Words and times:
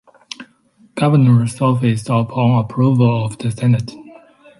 Governor's 0.95 1.61
office 1.61 2.07
upon 2.09 2.57
approval 2.65 3.23
of 3.25 3.37
the 3.37 3.51
senate. 3.51 3.91